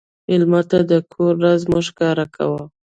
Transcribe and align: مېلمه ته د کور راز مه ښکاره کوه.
مېلمه 0.27 0.61
ته 0.69 0.79
د 0.89 0.91
کور 1.13 1.33
راز 1.43 1.61
مه 1.71 1.79
ښکاره 1.87 2.25
کوه. 2.35 2.63